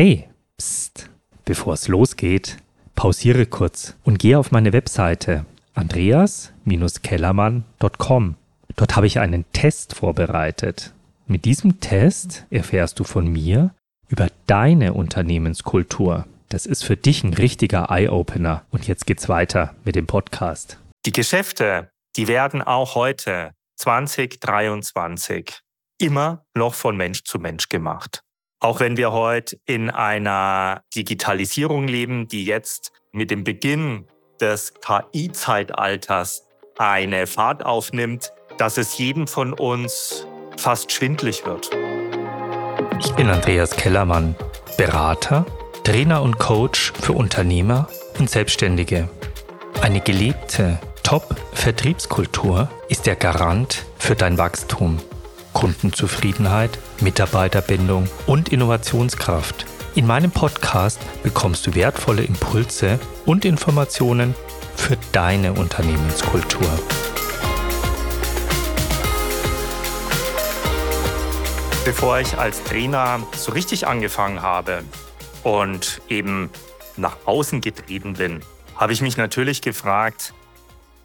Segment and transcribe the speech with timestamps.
[0.00, 1.10] Hey, psst,
[1.44, 2.58] bevor es losgeht,
[2.94, 8.36] pausiere kurz und gehe auf meine Webseite andreas-kellermann.com.
[8.76, 10.94] Dort habe ich einen Test vorbereitet.
[11.26, 13.74] Mit diesem Test erfährst du von mir
[14.08, 16.28] über deine Unternehmenskultur.
[16.48, 18.62] Das ist für dich ein richtiger Eye-Opener.
[18.70, 20.78] Und jetzt geht's weiter mit dem Podcast.
[21.06, 25.58] Die Geschäfte, die werden auch heute 2023
[26.00, 28.22] immer noch von Mensch zu Mensch gemacht.
[28.60, 34.08] Auch wenn wir heute in einer Digitalisierung leben, die jetzt mit dem Beginn
[34.40, 36.44] des KI-Zeitalters
[36.76, 40.26] eine Fahrt aufnimmt, dass es jedem von uns
[40.56, 41.70] fast schwindlig wird.
[42.98, 44.34] Ich bin Andreas Kellermann,
[44.76, 45.46] Berater,
[45.84, 47.88] Trainer und Coach für Unternehmer
[48.18, 49.08] und Selbstständige.
[49.82, 54.98] Eine gelebte Top-Vertriebskultur ist der Garant für dein Wachstum.
[55.58, 59.66] Kundenzufriedenheit, Mitarbeiterbindung und Innovationskraft.
[59.96, 64.36] In meinem Podcast bekommst du wertvolle Impulse und Informationen
[64.76, 66.68] für deine Unternehmenskultur.
[71.84, 74.84] Bevor ich als Trainer so richtig angefangen habe
[75.42, 76.50] und eben
[76.96, 78.42] nach außen getrieben bin,
[78.76, 80.34] habe ich mich natürlich gefragt,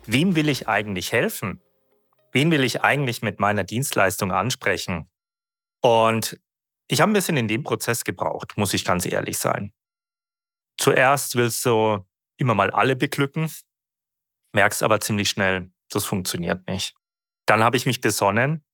[0.06, 1.60] wem will ich eigentlich helfen?
[2.34, 5.10] Wen will ich eigentlich mit meiner Dienstleistung ansprechen?
[5.82, 6.40] Und
[6.88, 9.74] ich habe ein bisschen in dem Prozess gebraucht, muss ich ganz ehrlich sein.
[10.78, 12.06] Zuerst willst du
[12.38, 13.50] immer mal alle beglücken,
[14.54, 16.96] merkst aber ziemlich schnell, das funktioniert nicht.
[17.46, 18.66] Dann habe ich mich besonnen.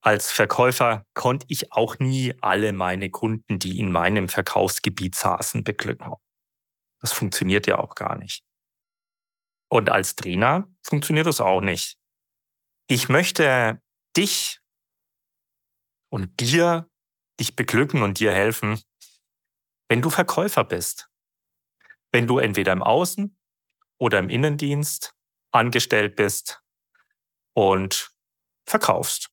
[0.00, 6.14] Als Verkäufer konnte ich auch nie alle meine Kunden, die in meinem Verkaufsgebiet saßen, beglücken.
[7.00, 8.44] Das funktioniert ja auch gar nicht.
[9.68, 11.98] Und als Trainer funktioniert das auch nicht.
[12.90, 13.82] Ich möchte
[14.16, 14.60] dich
[16.10, 16.90] und dir,
[17.38, 18.80] dich beglücken und dir helfen,
[19.90, 21.10] wenn du Verkäufer bist.
[22.12, 23.36] Wenn du entweder im Außen-
[24.00, 25.14] oder im Innendienst
[25.52, 26.62] angestellt bist
[27.54, 28.10] und
[28.66, 29.28] verkaufst.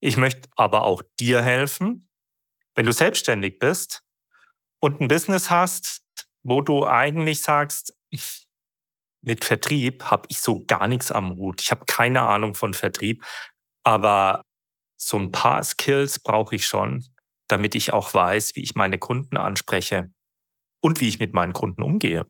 [0.00, 2.10] Ich möchte aber auch dir helfen,
[2.74, 4.02] wenn du selbstständig bist
[4.78, 6.02] und ein Business hast,
[6.42, 7.96] wo du eigentlich sagst,
[9.22, 11.60] mit Vertrieb habe ich so gar nichts am Hut.
[11.60, 13.24] Ich habe keine Ahnung von Vertrieb,
[13.84, 14.42] aber
[14.96, 17.04] so ein paar Skills brauche ich schon,
[17.48, 20.12] damit ich auch weiß, wie ich meine Kunden anspreche
[20.82, 22.26] und wie ich mit meinen Kunden umgehe.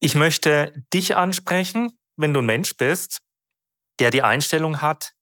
[0.00, 3.20] Ich möchte dich ansprechen, wenn du ein Mensch bist,
[3.98, 5.12] der die Einstellung hat,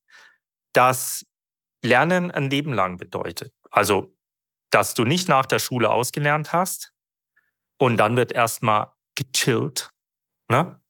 [0.73, 1.25] dass
[1.83, 3.53] Lernen ein Leben lang bedeutet.
[3.71, 4.17] Also,
[4.71, 6.93] dass du nicht nach der Schule ausgelernt hast
[7.79, 9.94] und dann wird erstmal gechillt
[10.51, 10.81] Ne?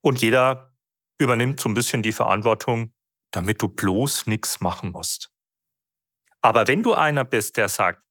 [0.00, 0.74] Und jeder
[1.18, 2.92] übernimmt so ein bisschen die Verantwortung,
[3.32, 5.30] damit du bloß nichts machen musst.
[6.40, 8.02] Aber wenn du einer bist, der sagt,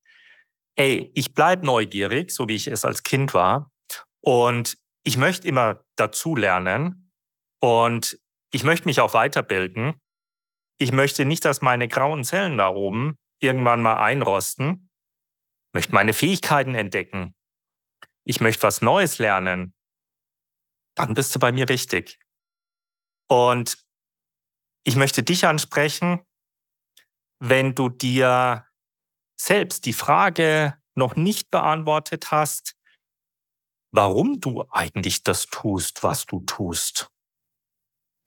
[0.76, 3.72] ey, ich bleib neugierig, so wie ich es als Kind war,
[4.22, 7.12] und ich möchte immer dazu lernen
[7.60, 8.20] und
[8.54, 9.96] ich möchte mich auch weiterbilden.
[10.78, 14.90] Ich möchte nicht, dass meine grauen Zellen da oben irgendwann mal einrosten.
[15.70, 17.34] Ich möchte meine Fähigkeiten entdecken.
[18.24, 19.74] Ich möchte was Neues lernen
[20.96, 22.20] dann bist du bei mir richtig.
[23.28, 23.78] Und
[24.84, 26.26] ich möchte dich ansprechen,
[27.40, 28.68] wenn du dir
[29.40, 32.76] selbst die Frage noch nicht beantwortet hast,
[33.92, 37.10] warum du eigentlich das tust, was du tust.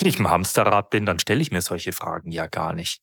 [0.00, 3.02] Wenn ich im Hamsterrad bin, dann stelle ich mir solche Fragen ja gar nicht.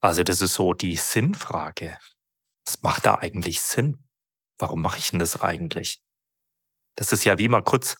[0.00, 1.98] Also das ist so die Sinnfrage.
[2.66, 4.04] Was macht da eigentlich Sinn?
[4.58, 6.02] Warum mache ich denn das eigentlich?
[6.96, 7.96] Das ist ja wie mal kurz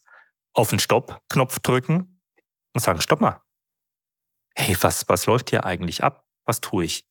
[0.54, 2.20] auf den Stopp-Knopf drücken
[2.72, 3.42] und sagen, stopp mal.
[4.56, 6.24] Hey, was, was läuft hier eigentlich ab?
[6.46, 7.06] Was tue ich?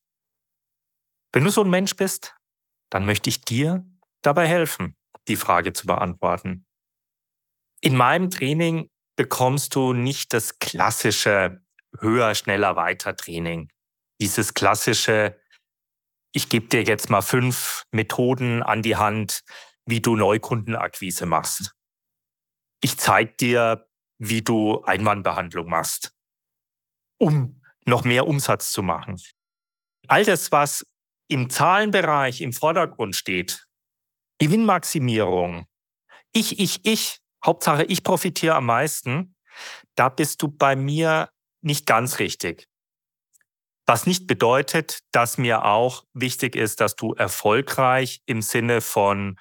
[1.33, 2.35] Wenn du so ein Mensch bist,
[2.89, 3.85] dann möchte ich dir
[4.21, 4.95] dabei helfen,
[5.27, 6.65] die Frage zu beantworten.
[7.81, 11.61] In meinem Training bekommst du nicht das klassische
[11.99, 13.69] höher, schneller, weiter Training.
[14.21, 15.39] Dieses klassische,
[16.31, 19.41] ich gebe dir jetzt mal fünf Methoden an die Hand,
[19.85, 21.73] wie du Neukundenakquise machst
[22.83, 23.87] ich zeige dir,
[24.17, 26.13] wie du Einwandbehandlung machst,
[27.17, 29.19] um noch mehr Umsatz zu machen.
[30.07, 30.85] All das, was
[31.29, 33.65] im Zahlenbereich im Vordergrund steht,
[34.39, 35.65] Gewinnmaximierung,
[36.33, 39.35] ich, ich, ich, Hauptsache ich profitiere am meisten,
[39.95, 41.29] da bist du bei mir
[41.61, 42.67] nicht ganz richtig.
[43.85, 49.39] Was nicht bedeutet, dass mir auch wichtig ist, dass du erfolgreich im Sinne von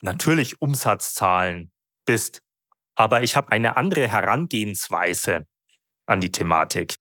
[0.00, 1.72] natürlich Umsatzzahlen
[2.04, 2.43] bist
[2.94, 5.46] aber ich habe eine andere Herangehensweise
[6.06, 6.96] an die Thematik.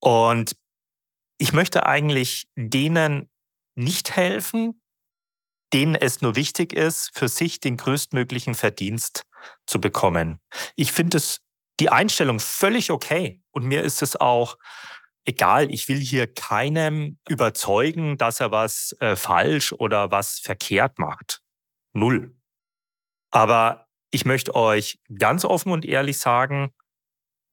[0.00, 0.56] Und
[1.38, 3.30] ich möchte eigentlich denen
[3.74, 4.82] nicht helfen,
[5.72, 9.24] denen es nur wichtig ist, für sich den größtmöglichen Verdienst
[9.66, 10.40] zu bekommen.
[10.74, 11.40] Ich finde es
[11.78, 13.40] die Einstellung völlig okay.
[13.52, 14.58] Und mir ist es auch
[15.24, 15.72] egal.
[15.72, 21.40] Ich will hier keinem überzeugen, dass er was äh, falsch oder was verkehrt macht.
[21.92, 22.36] Null.
[23.30, 26.74] Aber ich möchte euch ganz offen und ehrlich sagen,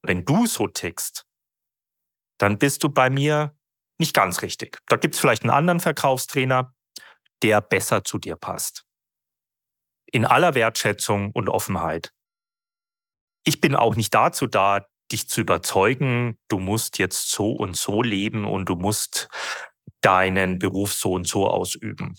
[0.02, 1.24] wenn du so tickst,
[2.38, 3.56] dann bist du bei mir
[3.98, 4.78] nicht ganz richtig.
[4.86, 6.74] Da gibt es vielleicht einen anderen Verkaufstrainer,
[7.42, 8.84] der besser zu dir passt.
[10.10, 12.12] In aller Wertschätzung und Offenheit.
[13.44, 18.02] Ich bin auch nicht dazu da, dich zu überzeugen, du musst jetzt so und so
[18.02, 19.28] leben und du musst
[20.00, 22.14] deinen Beruf so und so ausüben.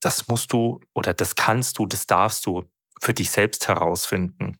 [0.00, 2.68] Das musst du oder das kannst du, das darfst du
[3.00, 4.58] für dich selbst herausfinden.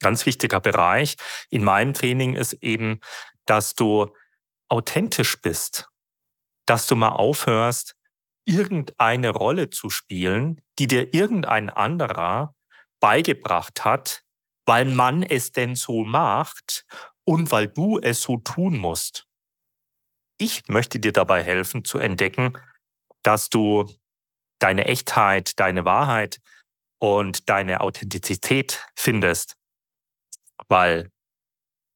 [0.00, 1.16] Ganz wichtiger Bereich
[1.50, 3.00] in meinem Training ist eben,
[3.46, 4.14] dass du
[4.68, 5.88] authentisch bist,
[6.66, 7.96] dass du mal aufhörst,
[8.44, 12.54] irgendeine Rolle zu spielen, die dir irgendein anderer
[13.00, 14.22] beigebracht hat,
[14.66, 16.86] weil man es denn so macht
[17.24, 19.26] und weil du es so tun musst.
[20.38, 22.56] Ich möchte dir dabei helfen zu entdecken,
[23.22, 23.86] dass du
[24.58, 26.40] deine Echtheit, deine Wahrheit
[27.00, 29.56] und deine Authentizität findest,
[30.68, 31.10] weil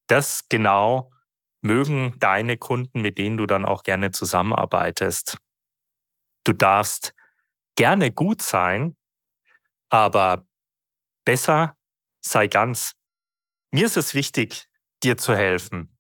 [0.08, 1.12] das genau
[1.62, 5.38] mögen deine Kunden, mit denen du dann auch gerne zusammenarbeitest.
[6.44, 7.14] Du darfst
[7.76, 8.96] gerne gut sein,
[9.90, 10.46] aber
[11.24, 11.76] besser
[12.20, 12.92] sei ganz.
[13.72, 14.68] Mir ist es wichtig,
[15.02, 15.96] dir zu helfen.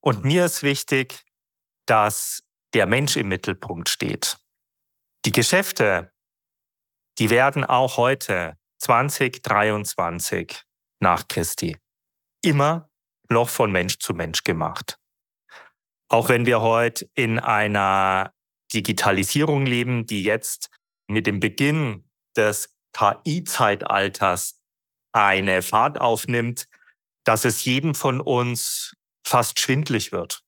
[0.00, 1.24] Und mir ist wichtig,
[1.86, 2.42] dass
[2.74, 4.38] der Mensch im Mittelpunkt steht.
[5.24, 6.11] Die Geschäfte,
[7.22, 10.60] die werden auch heute 2023
[10.98, 11.76] nach Christi
[12.44, 12.90] immer
[13.28, 14.98] noch von Mensch zu Mensch gemacht.
[16.08, 18.34] Auch wenn wir heute in einer
[18.72, 20.68] Digitalisierung leben, die jetzt
[21.06, 24.60] mit dem Beginn des KI-Zeitalters
[25.12, 26.66] eine Fahrt aufnimmt,
[27.22, 30.42] dass es jedem von uns fast schwindlig wird.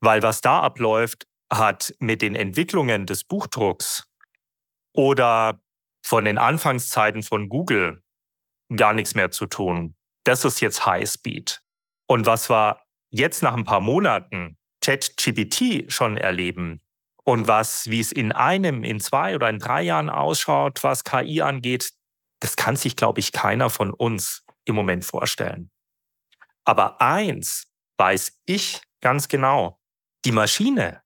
[0.00, 4.08] Weil was da abläuft, hat mit den Entwicklungen des Buchdrucks
[4.94, 5.61] oder
[6.02, 8.02] von den Anfangszeiten von Google
[8.74, 9.96] gar nichts mehr zu tun.
[10.24, 11.62] Das ist jetzt Highspeed.
[12.06, 16.80] Und was wir jetzt nach ein paar Monaten ChatGPT schon erleben,
[17.24, 21.40] und was, wie es in einem, in zwei oder in drei Jahren ausschaut, was KI
[21.40, 21.92] angeht,
[22.40, 25.70] das kann sich, glaube ich, keiner von uns im Moment vorstellen.
[26.64, 27.68] Aber eins
[27.98, 29.80] weiß ich ganz genau.
[30.24, 31.02] Die Maschine,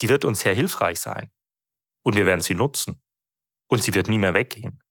[0.00, 1.30] die wird uns sehr hilfreich sein.
[2.02, 3.02] Und wir werden sie nutzen.
[3.68, 4.82] Und sie wird nie mehr weggehen.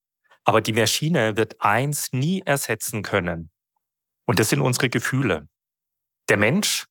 [0.43, 3.51] Aber die Maschine wird eins nie ersetzen können.
[4.25, 5.47] Und das sind unsere Gefühle.
[6.29, 6.85] Der Mensch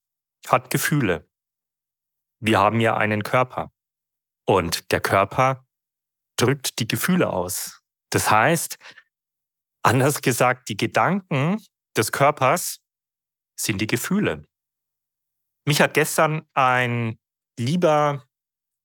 [0.48, 1.28] hat Gefühle
[2.44, 3.72] wir haben ja einen Körper.
[4.46, 5.66] Und der Körper
[6.36, 7.80] drückt die Gefühle aus.
[8.10, 8.76] Das heißt,
[9.82, 11.64] anders gesagt, die Gedanken
[11.96, 12.80] des Körpers
[13.58, 14.46] sind die Gefühle.
[15.66, 17.18] Mich hat gestern ein
[17.58, 18.26] lieber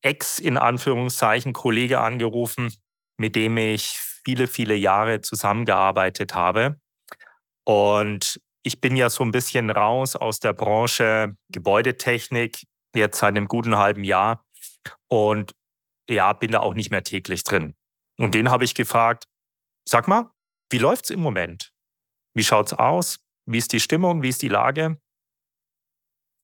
[0.01, 2.73] Ex in Anführungszeichen Kollege angerufen,
[3.19, 6.79] mit dem ich viele, viele Jahre zusammengearbeitet habe.
[7.65, 12.63] Und ich bin ja so ein bisschen raus aus der Branche Gebäudetechnik,
[12.95, 14.43] jetzt seit einem guten halben Jahr
[15.07, 15.53] und
[16.09, 17.75] ja, bin da auch nicht mehr täglich drin.
[18.17, 19.25] Und den habe ich gefragt,
[19.87, 20.31] sag mal,
[20.71, 21.71] wie läuft's im Moment?
[22.33, 23.19] Wie schaut's aus?
[23.45, 24.23] Wie ist die Stimmung?
[24.23, 24.99] Wie ist die Lage?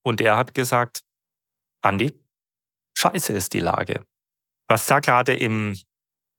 [0.06, 1.04] Und er hat gesagt,
[1.82, 2.14] Andi,
[2.98, 4.06] scheiße ist die Lage.
[4.68, 5.76] Was da gerade im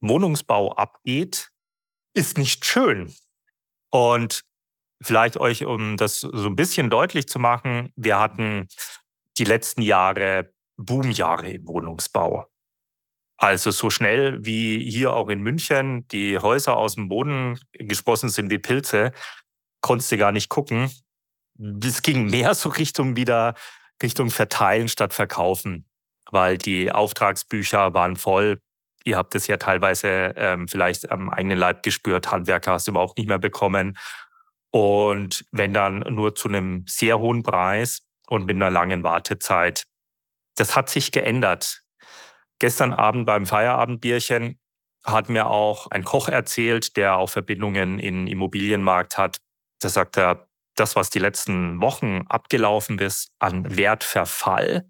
[0.00, 1.50] Wohnungsbau abgeht,
[2.14, 3.12] ist nicht schön.
[3.90, 4.42] Und
[5.02, 8.68] vielleicht euch, um das so ein bisschen deutlich zu machen, wir hatten
[9.38, 12.46] die letzten Jahre Boomjahre im Wohnungsbau.
[13.38, 18.50] Also so schnell wie hier auch in München die Häuser aus dem Boden gesprossen sind
[18.50, 19.12] wie Pilze,
[19.82, 20.90] konntest du gar nicht gucken.
[21.82, 23.54] Es ging mehr so Richtung wieder
[24.02, 25.86] Richtung Verteilen statt Verkaufen,
[26.30, 28.60] weil die Auftragsbücher waren voll.
[29.06, 32.30] Ihr habt es ja teilweise ähm, vielleicht am eigenen Leib gespürt.
[32.30, 33.96] Handwerker hast du überhaupt nicht mehr bekommen.
[34.70, 39.84] Und wenn dann nur zu einem sehr hohen Preis, und mit einer langen Wartezeit.
[40.56, 41.82] Das hat sich geändert.
[42.58, 44.58] Gestern Abend beim Feierabendbierchen
[45.04, 49.38] hat mir auch ein Koch erzählt, der auch Verbindungen in Immobilienmarkt hat.
[49.80, 54.88] Da sagt er, das, was die letzten Wochen abgelaufen ist an Wertverfall,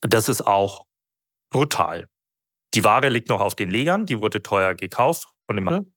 [0.00, 0.86] das ist auch
[1.50, 2.08] brutal.
[2.74, 5.92] Die Ware liegt noch auf den Legern, die wurde teuer gekauft von dem Handel.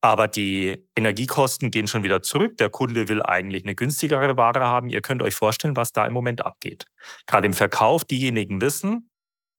[0.00, 2.56] Aber die Energiekosten gehen schon wieder zurück.
[2.58, 4.88] Der Kunde will eigentlich eine günstigere Ware haben.
[4.88, 6.86] Ihr könnt euch vorstellen, was da im Moment abgeht.
[7.26, 9.10] Gerade im Verkauf, diejenigen wissen,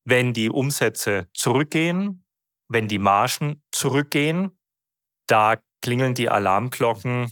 [0.06, 2.24] wenn die Umsätze zurückgehen,
[2.70, 4.58] wenn die Margen zurückgehen,
[5.28, 7.32] da klingeln die Alarmglocken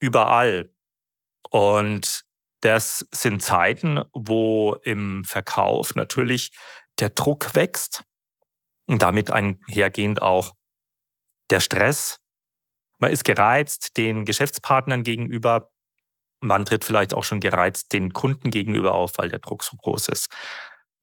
[0.00, 0.70] überall.
[1.50, 2.24] Und
[2.60, 6.52] das sind Zeiten, wo im Verkauf natürlich
[7.00, 8.04] der Druck wächst
[8.86, 10.54] und damit einhergehend auch
[11.50, 12.20] der Stress.
[12.98, 15.70] Man ist gereizt den Geschäftspartnern gegenüber.
[16.40, 20.08] Man tritt vielleicht auch schon gereizt den Kunden gegenüber auf, weil der Druck so groß
[20.08, 20.28] ist.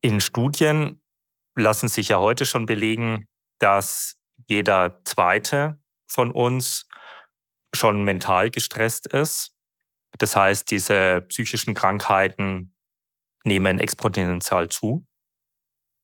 [0.02, 1.02] In Studien
[1.56, 3.28] lassen sich ja heute schon belegen,
[3.60, 4.16] dass
[4.48, 6.88] jeder Zweite von uns
[7.74, 9.56] schon mental gestresst ist.
[10.18, 12.76] Das heißt, diese psychischen Krankheiten
[13.44, 15.06] nehmen exponentiell zu.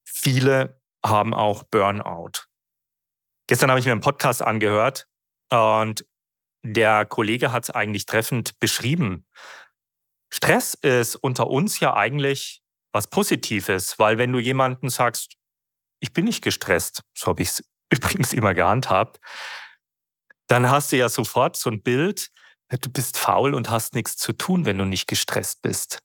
[0.04, 2.46] Viele haben auch Burnout.
[3.48, 5.08] Gestern habe ich mir einen Podcast angehört
[5.52, 6.06] und
[6.64, 9.26] der Kollege hat es eigentlich treffend beschrieben.
[10.32, 15.36] Stress ist unter uns ja eigentlich was Positives, weil wenn du jemanden sagst,
[16.00, 19.20] ich bin nicht gestresst, so habe ich es übrigens immer gehandhabt,
[20.48, 22.30] dann hast du ja sofort so ein Bild,
[22.70, 26.00] du bist faul und hast nichts zu tun, wenn du nicht gestresst bist.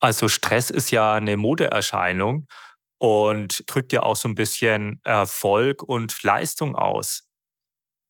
[0.00, 2.46] Also Stress ist ja eine Modeerscheinung
[3.00, 7.26] und drückt ja auch so ein bisschen Erfolg und Leistung aus.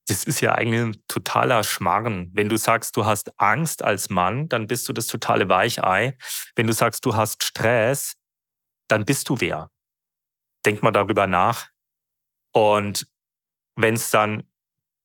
[0.08, 2.30] Das ist ja eigentlich ein totaler Schmarren.
[2.34, 6.18] Wenn du sagst, du hast Angst als Mann, dann bist du das totale Weichei.
[6.56, 8.14] Wenn du sagst, du hast Stress,
[8.88, 9.70] dann bist du wer.
[10.66, 11.68] Denk mal darüber nach.
[12.52, 13.06] Und
[13.76, 14.42] wenn es dann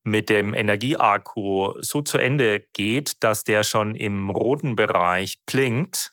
[0.04, 6.12] mit dem Energieakku so zu Ende geht, dass der schon im roten Bereich blinkt,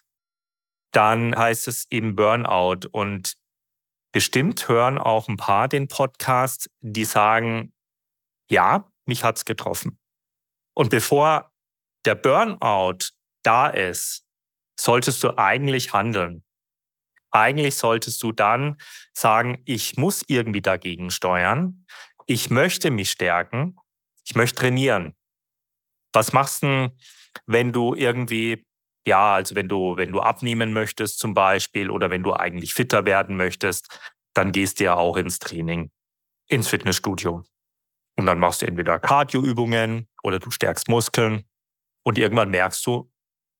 [0.92, 2.88] dann heißt es eben Burnout.
[2.90, 3.40] Und
[4.12, 7.72] bestimmt hören auch ein paar den Podcast, die sagen,
[8.50, 9.98] ja, mich hat's getroffen.
[10.74, 11.52] Und bevor
[12.04, 13.10] der Burnout
[13.42, 14.24] da ist,
[14.78, 16.44] solltest du eigentlich handeln.
[17.30, 18.78] Eigentlich solltest du dann
[19.14, 21.86] sagen, ich muss irgendwie dagegen steuern.
[22.26, 23.76] Ich möchte mich stärken
[24.24, 25.14] ich möchte trainieren.
[26.12, 26.94] Was machst du,
[27.46, 28.66] wenn du irgendwie,
[29.06, 33.04] ja, also wenn du, wenn du abnehmen möchtest zum Beispiel oder wenn du eigentlich fitter
[33.04, 33.98] werden möchtest,
[34.34, 35.90] dann gehst du ja auch ins Training,
[36.48, 37.44] ins Fitnessstudio.
[38.16, 41.48] Und dann machst du entweder Cardioübungen oder du stärkst Muskeln
[42.04, 43.10] und irgendwann merkst du,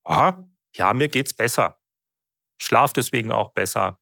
[0.03, 1.79] aha, ja, mir geht's besser.
[2.59, 3.99] Ich schlafe deswegen auch besser.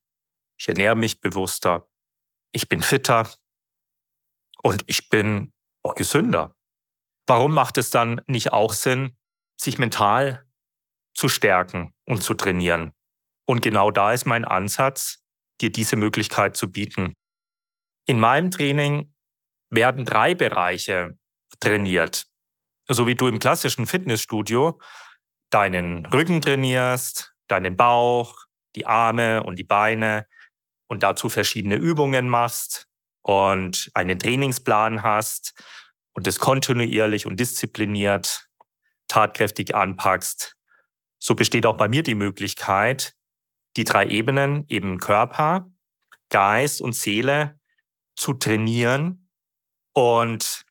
[0.60, 1.90] Ich ernähre mich bewusster.
[2.52, 3.30] Ich bin fitter.
[4.62, 6.56] Und ich bin auch gesünder.
[7.26, 9.18] Warum macht es dann nicht auch Sinn,
[9.60, 10.46] sich mental
[11.14, 12.94] zu stärken und zu trainieren?
[13.46, 15.24] Und genau da ist mein Ansatz,
[15.62, 17.14] dir diese Möglichkeit zu bieten.
[18.06, 19.14] In meinem Training
[19.70, 21.18] werden drei Bereiche
[21.60, 22.28] trainiert.
[22.88, 24.80] So wie du im klassischen Fitnessstudio
[25.50, 30.28] deinen Rücken trainierst, deinen Bauch, die Arme und die Beine
[30.88, 32.88] und dazu verschiedene Übungen machst,
[33.22, 35.54] und einen Trainingsplan hast
[36.14, 38.48] und das kontinuierlich und diszipliniert
[39.08, 40.56] tatkräftig anpackst,
[41.22, 43.16] so besteht auch bei mir die Möglichkeit,
[43.78, 45.72] die drei Ebenen, eben Körper,
[46.30, 47.60] Geist und Seele,
[48.16, 49.30] zu trainieren
[49.94, 50.66] und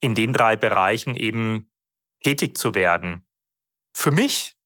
[0.00, 1.72] in den drei Bereichen eben
[2.22, 3.26] tätig zu werden.
[3.94, 4.56] Für mich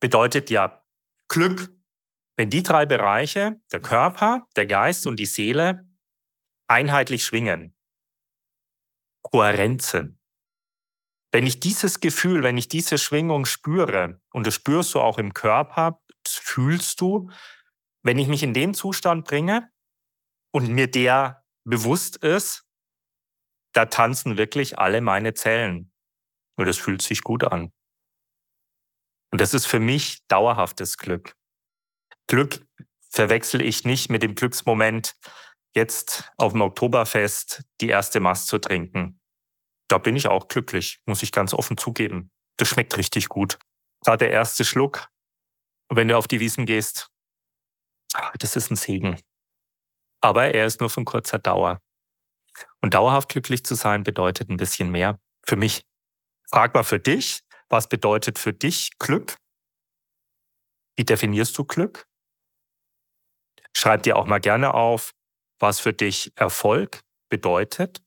[0.00, 0.84] bedeutet ja
[1.28, 1.70] Glück,
[2.36, 5.88] wenn die drei Bereiche, der Körper, der Geist und die Seele,
[6.68, 7.76] einheitlich schwingen.
[9.22, 10.18] Kohärenzen.
[11.34, 15.34] Wenn ich dieses Gefühl, wenn ich diese Schwingung spüre, und das spürst du auch im
[15.34, 17.28] Körper, fühlst du,
[18.04, 19.68] wenn ich mich in den Zustand bringe
[20.52, 22.64] und mir der bewusst ist,
[23.72, 25.92] da tanzen wirklich alle meine Zellen.
[26.56, 27.72] Und das fühlt sich gut an.
[29.32, 31.34] Und das ist für mich dauerhaftes Glück.
[32.28, 32.64] Glück
[33.10, 35.16] verwechsel ich nicht mit dem Glücksmoment,
[35.74, 39.18] jetzt auf dem Oktoberfest die erste Mast zu trinken.
[39.88, 42.30] Da bin ich auch glücklich, muss ich ganz offen zugeben.
[42.56, 43.58] Das schmeckt richtig gut.
[44.04, 45.08] Gerade der erste Schluck,
[45.90, 47.08] wenn du auf die Wiesen gehst,
[48.14, 49.20] ah, das ist ein Segen.
[50.20, 51.80] Aber er ist nur von kurzer Dauer.
[52.80, 55.84] Und dauerhaft glücklich zu sein bedeutet ein bisschen mehr für mich.
[56.48, 59.36] Frag mal für dich, was bedeutet für dich Glück?
[60.96, 62.06] Wie definierst du Glück?
[63.76, 65.12] Schreib dir auch mal gerne auf,
[65.58, 68.02] was für dich Erfolg bedeutet.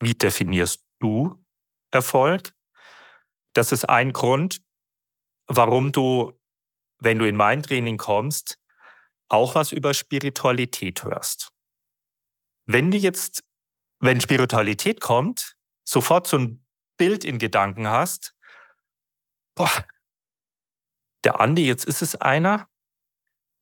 [0.00, 1.44] Wie definierst du
[1.90, 2.52] Erfolg?
[3.54, 4.60] Das ist ein Grund,
[5.46, 6.38] warum du,
[6.98, 8.58] wenn du in mein Training kommst,
[9.28, 11.50] auch was über Spiritualität hörst.
[12.66, 13.44] Wenn du jetzt,
[14.00, 16.66] wenn Spiritualität kommt, sofort so ein
[16.98, 18.34] Bild in Gedanken hast,
[19.54, 19.70] boah,
[21.24, 22.68] der Andi, jetzt ist es einer,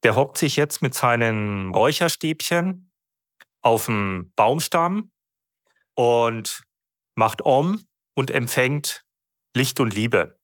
[0.02, 2.92] der hockt sich jetzt mit seinen Räucherstäbchen
[3.62, 5.10] auf dem Baumstamm
[5.94, 6.65] und
[7.16, 9.04] macht Om und empfängt
[9.54, 10.38] Licht und Liebe.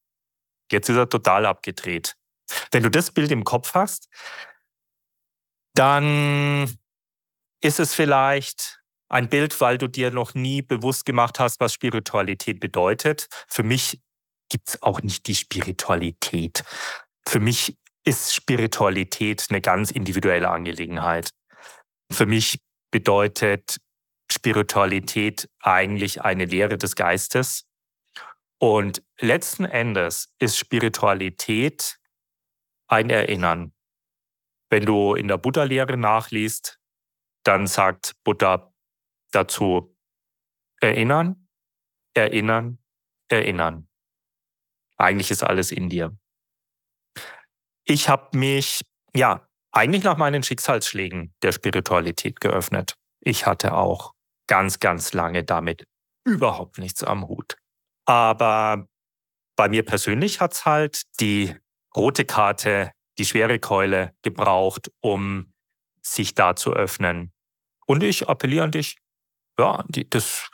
[0.71, 2.17] Jetzt ist er total abgedreht.
[2.71, 4.09] Wenn du das Bild im Kopf hast,
[5.75, 6.79] dann
[7.61, 12.61] ist es vielleicht ein Bild, weil du dir noch nie bewusst gemacht hast, was Spiritualität
[12.61, 13.29] bedeutet.
[13.47, 14.01] Für mich
[14.49, 16.65] gibt es auch nicht die Spiritualität.
[17.27, 21.31] Für mich ist Spiritualität eine ganz individuelle Angelegenheit.
[22.11, 22.59] Für mich
[22.91, 23.79] bedeutet
[24.33, 27.69] Spiritualität eigentlich eine Lehre des Geistes.
[28.59, 31.99] Und letzten Endes ist Spiritualität
[32.89, 33.73] ein Erinnern.
[34.71, 36.79] Wenn du in der Buddha-Lehre nachliest,
[37.45, 38.73] dann sagt Buddha
[39.33, 39.97] dazu
[40.81, 41.49] erinnern,
[42.15, 42.79] erinnern,
[43.29, 43.89] erinnern.
[44.97, 46.17] Eigentlich ist alles in dir.
[47.85, 48.83] Ich habe mich,
[49.15, 52.95] ja, eigentlich nach meinen Schicksalsschlägen der Spiritualität geöffnet.
[53.21, 54.15] Ich hatte auch
[54.47, 55.87] ganz, ganz lange damit
[56.25, 57.57] überhaupt nichts am Hut.
[58.05, 58.87] Aber
[59.57, 61.55] bei mir persönlich hat es halt die
[61.97, 65.53] rote Karte, die schwere Keule gebraucht, um
[66.03, 67.33] sich da zu öffnen.
[67.87, 68.99] Und ich appelliere an dich,
[69.59, 70.49] ja, die, das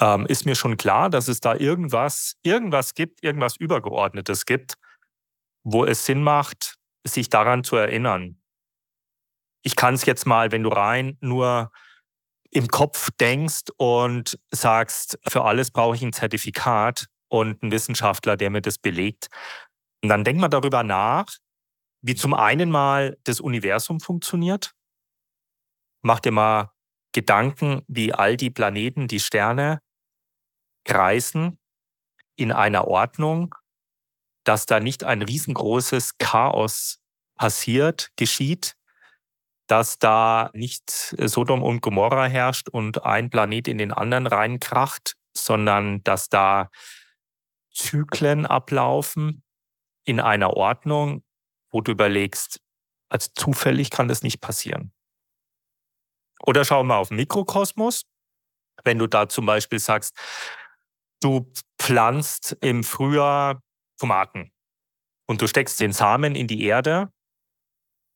[0.00, 4.74] ähm, ist mir schon klar, dass es da irgendwas, irgendwas gibt, irgendwas Übergeordnetes gibt,
[5.64, 8.40] wo es Sinn macht, sich daran zu erinnern.
[9.62, 11.72] Ich kann es jetzt mal, wenn du rein nur
[12.52, 18.50] im Kopf denkst und sagst, für alles brauche ich ein Zertifikat und einen Wissenschaftler, der
[18.50, 19.28] mir das belegt.
[20.02, 21.26] Und dann denk mal darüber nach,
[22.02, 24.74] wie zum einen mal das Universum funktioniert.
[26.02, 26.72] Mach dir mal
[27.12, 29.80] Gedanken, wie all die Planeten, die Sterne
[30.84, 31.58] kreisen
[32.36, 33.54] in einer Ordnung,
[34.44, 36.98] dass da nicht ein riesengroßes Chaos
[37.36, 38.76] passiert, geschieht,
[39.72, 46.04] dass da nicht Sodom und Gomorra herrscht und ein Planet in den anderen reinkracht, sondern
[46.04, 46.70] dass da
[47.72, 49.42] Zyklen ablaufen
[50.04, 51.24] in einer Ordnung,
[51.70, 52.60] wo du überlegst,
[53.08, 54.92] als zufällig kann das nicht passieren.
[56.44, 58.02] Oder schau mal auf den Mikrokosmos.
[58.84, 60.14] Wenn du da zum Beispiel sagst,
[61.22, 63.62] du pflanzt im Frühjahr
[63.98, 64.52] Tomaten
[65.26, 67.10] und du steckst den Samen in die Erde.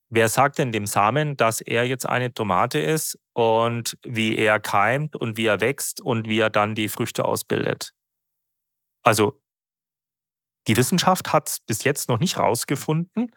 [0.09, 5.15] Wer sagt denn dem Samen, dass er jetzt eine Tomate ist und wie er keimt
[5.15, 7.93] und wie er wächst und wie er dann die Früchte ausbildet?
[9.03, 9.41] Also
[10.67, 13.31] die Wissenschaft hat bis jetzt noch nicht herausgefunden,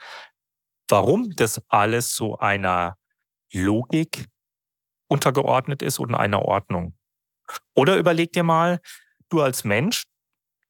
[0.88, 2.96] warum das alles so einer
[3.52, 4.26] Logik
[5.08, 6.96] untergeordnet ist und einer Ordnung.
[7.74, 8.80] Oder überleg dir mal,
[9.28, 10.04] du als Mensch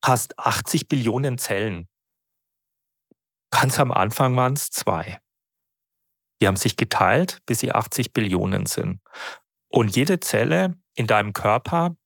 [0.03, 1.89] hast 80 Billionen Zellen.
[3.51, 5.21] Ganz am Anfang waren es zwei.
[6.41, 9.01] Die haben sich geteilt, bis sie 80 Billionen sind.
[9.69, 11.97] Und jede Zelle in deinem Körper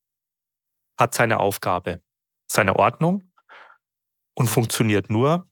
[0.98, 2.02] hat seine Aufgabe,
[2.46, 3.32] seine Ordnung
[4.34, 5.48] und funktioniert nur,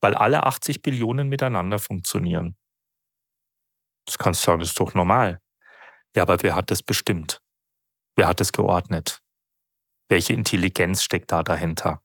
[0.00, 2.56] weil alle 80 Billionen miteinander funktionieren.
[4.06, 5.40] Das kannst du sagen, das ist doch normal.
[6.14, 7.40] Ja, aber wer hat das bestimmt?
[8.16, 9.22] Wer hat es geordnet?
[10.08, 12.02] Welche Intelligenz steckt da dahinter?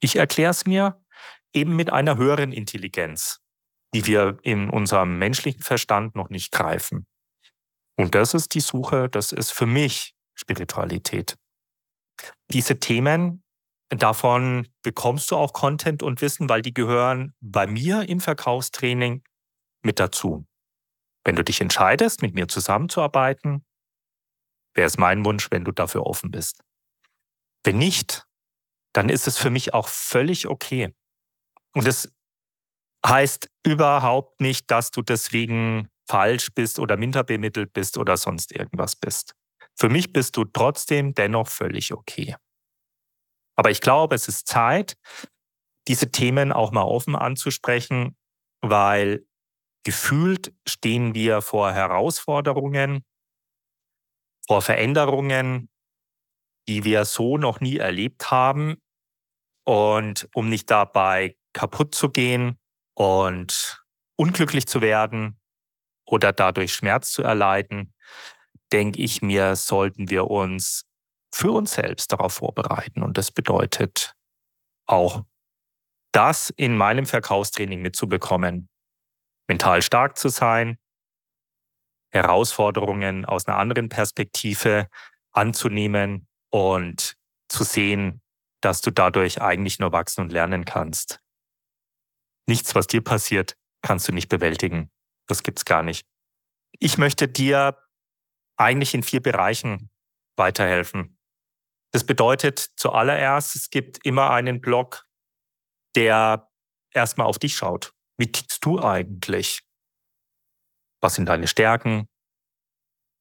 [0.00, 1.02] Ich erkläre es mir
[1.52, 3.40] eben mit einer höheren Intelligenz,
[3.96, 7.06] die wir in unserem menschlichen Verstand noch nicht greifen.
[7.96, 11.38] Und das ist die Suche, das ist für mich Spiritualität.
[12.50, 13.42] Diese Themen,
[13.88, 19.22] davon bekommst du auch Content und Wissen, weil die gehören bei mir im Verkaufstraining
[19.82, 20.46] mit dazu.
[21.24, 23.64] Wenn du dich entscheidest, mit mir zusammenzuarbeiten,
[24.74, 26.62] wäre es mein Wunsch, wenn du dafür offen bist.
[27.64, 28.26] Wenn nicht,
[28.92, 30.94] dann ist es für mich auch völlig okay.
[31.72, 32.12] Und es
[33.06, 38.96] heißt überhaupt nicht, dass du deswegen falsch bist oder minder bemittelt bist oder sonst irgendwas
[38.96, 39.34] bist.
[39.78, 42.36] Für mich bist du trotzdem dennoch völlig okay.
[43.56, 44.96] Aber ich glaube, es ist Zeit,
[45.88, 48.16] diese Themen auch mal offen anzusprechen,
[48.60, 49.26] weil
[49.86, 53.04] Gefühlt stehen wir vor Herausforderungen,
[54.48, 55.70] vor Veränderungen,
[56.68, 58.82] die wir so noch nie erlebt haben.
[59.64, 62.58] Und um nicht dabei kaputt zu gehen
[62.96, 63.84] und
[64.16, 65.38] unglücklich zu werden
[66.06, 67.94] oder dadurch Schmerz zu erleiden,
[68.72, 70.84] denke ich mir, sollten wir uns
[71.32, 73.02] für uns selbst darauf vorbereiten.
[73.02, 74.14] Und das bedeutet
[74.86, 75.24] auch,
[76.12, 78.68] das in meinem Verkaufstraining mitzubekommen,
[79.46, 80.78] mental stark zu sein,
[82.10, 84.88] Herausforderungen aus einer anderen Perspektive
[85.32, 87.16] anzunehmen und
[87.48, 88.22] zu sehen,
[88.62, 91.20] dass du dadurch eigentlich nur wachsen und lernen kannst.
[92.48, 94.90] Nichts, was dir passiert, kannst du nicht bewältigen.
[95.28, 96.06] Das gibt's gar nicht.
[96.78, 97.76] Ich möchte dir
[98.56, 99.90] eigentlich in vier Bereichen
[100.36, 101.18] weiterhelfen.
[101.92, 105.06] Das bedeutet zuallererst, es gibt immer einen Blog,
[105.94, 106.50] der
[106.92, 107.92] erstmal auf dich schaut.
[108.18, 109.62] Wie tickst du eigentlich?
[111.02, 112.08] Was sind deine Stärken?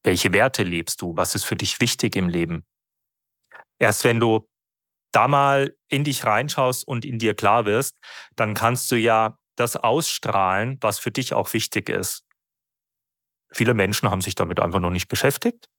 [0.04, 1.16] Welche Werte lebst du?
[1.16, 2.66] Was ist für dich wichtig im Leben?
[3.80, 4.48] Erst wenn du
[5.16, 7.98] da mal in dich reinschaust und in dir klar wirst,
[8.36, 12.26] dann kannst du ja das ausstrahlen, was für dich auch wichtig ist.
[13.54, 15.70] Viele Menschen haben sich damit einfach noch nicht beschäftigt,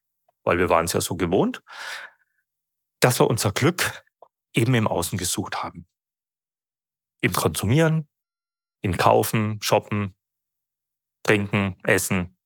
[0.44, 1.62] weil wir waren es ja so gewohnt,
[3.00, 4.04] dass wir unser Glück
[4.54, 5.86] eben im Außen gesucht haben.
[7.20, 8.08] Im Konsumieren,
[8.80, 10.16] im Kaufen, Shoppen,
[11.24, 12.38] Trinken, Essen,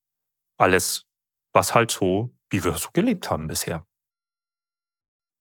[0.59, 1.07] alles,
[1.53, 3.87] was halt so, wie wir so gelebt haben bisher.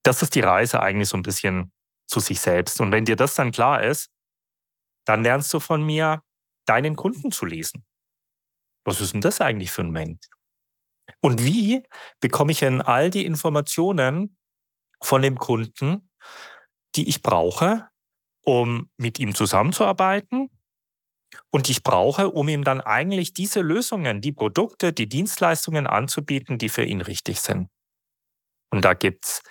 [0.04, 1.72] Das ist die Reise eigentlich so ein bisschen
[2.08, 2.82] zu sich selbst.
[2.82, 4.10] Und wenn dir das dann klar ist,
[5.06, 6.22] dann lernst du von mir,
[6.66, 7.86] deinen Kunden zu lesen.
[8.86, 10.28] Was ist denn das eigentlich für ein Mensch?
[11.22, 11.84] Und wie
[12.20, 14.38] bekomme ich denn all die Informationen
[15.02, 16.10] von dem Kunden,
[16.96, 17.90] die ich brauche,
[18.44, 20.50] um mit ihm zusammenzuarbeiten
[21.52, 26.70] und ich brauche, um ihm dann eigentlich diese Lösungen, die Produkte, die Dienstleistungen anzubieten, die
[26.70, 27.70] für ihn richtig sind.
[28.72, 29.42] Und da gibt es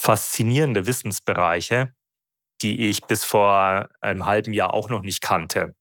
[0.00, 1.92] faszinierende Wissensbereiche,
[2.62, 5.74] die ich bis vor einem halben Jahr auch noch nicht kannte.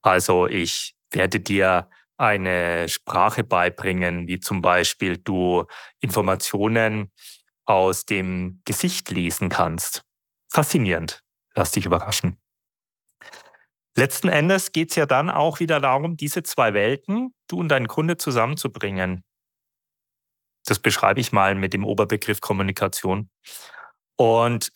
[0.00, 5.66] Also ich werde dir eine Sprache beibringen, wie zum Beispiel du
[6.00, 7.12] Informationen
[7.66, 10.02] aus dem Gesicht lesen kannst.
[10.50, 11.20] Faszinierend.
[11.54, 12.38] Lass dich überraschen.
[13.96, 17.86] Letzten Endes geht es ja dann auch wieder darum, diese zwei Welten, du und dein
[17.86, 19.24] Kunde zusammenzubringen.
[20.66, 23.30] Das beschreibe ich mal mit dem Oberbegriff Kommunikation.
[24.16, 24.72] Und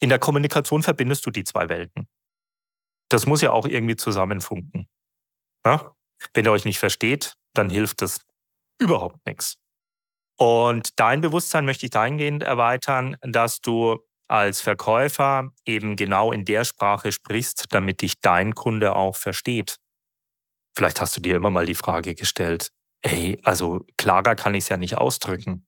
[0.00, 2.08] in der Kommunikation verbindest du die zwei Welten.
[3.08, 4.88] Das muss ja auch irgendwie zusammenfunken.
[5.64, 5.94] Ja?
[6.34, 8.20] Wenn ihr euch nicht versteht, dann hilft das
[8.78, 9.58] überhaupt nichts.
[10.38, 16.64] Und dein Bewusstsein möchte ich dahingehend erweitern, dass du als Verkäufer eben genau in der
[16.64, 19.78] Sprache sprichst, damit dich dein Kunde auch versteht.
[20.76, 22.70] Vielleicht hast du dir immer mal die Frage gestellt,
[23.06, 25.66] ey, also klarer kann ich es ja nicht ausdrücken.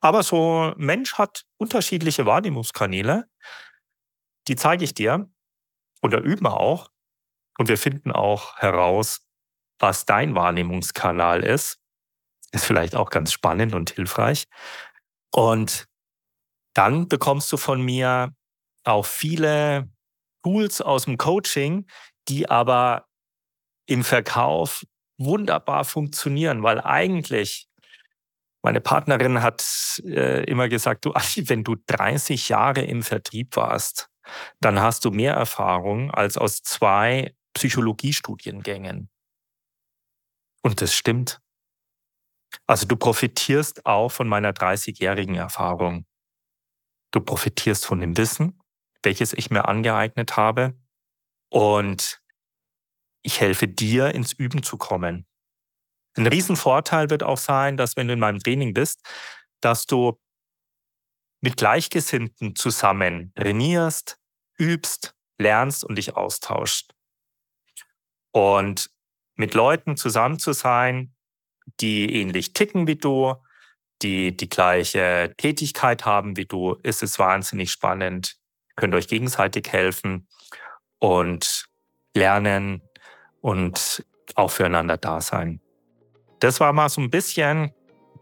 [0.00, 3.28] Aber so Mensch hat unterschiedliche Wahrnehmungskanäle.
[4.48, 5.30] Die zeige ich dir
[6.02, 6.90] oder üben auch.
[7.58, 9.20] Und wir finden auch heraus,
[9.78, 11.78] was dein Wahrnehmungskanal ist.
[12.52, 14.46] Ist vielleicht auch ganz spannend und hilfreich.
[15.34, 15.86] Und
[16.74, 18.34] dann bekommst du von mir
[18.84, 19.90] auch viele
[20.42, 21.86] Tools aus dem Coaching,
[22.28, 23.06] die aber
[23.86, 24.84] im Verkauf
[25.24, 27.68] wunderbar funktionieren, weil eigentlich
[28.62, 34.08] meine Partnerin hat äh, immer gesagt, du, wenn du 30 Jahre im Vertrieb warst,
[34.60, 39.10] dann hast du mehr Erfahrung als aus zwei Psychologiestudiengängen.
[40.62, 41.40] Und das stimmt.
[42.66, 46.06] Also du profitierst auch von meiner 30-jährigen Erfahrung.
[47.10, 48.60] Du profitierst von dem Wissen,
[49.02, 50.78] welches ich mir angeeignet habe.
[51.50, 52.21] Und
[53.22, 55.26] ich helfe dir, ins Üben zu kommen.
[56.16, 59.00] Ein Riesenvorteil wird auch sein, dass wenn du in meinem Training bist,
[59.60, 60.18] dass du
[61.40, 64.18] mit Gleichgesinnten zusammen trainierst,
[64.58, 66.94] übst, lernst und dich austauschst.
[68.32, 68.90] Und
[69.34, 71.14] mit Leuten zusammen zu sein,
[71.80, 73.34] die ähnlich ticken wie du,
[74.02, 78.36] die die gleiche Tätigkeit haben wie du, ist es wahnsinnig spannend.
[78.76, 80.28] Könnt euch gegenseitig helfen
[80.98, 81.66] und
[82.14, 82.82] lernen
[83.42, 85.60] und auch füreinander da sein.
[86.40, 87.72] Das war mal so ein bisschen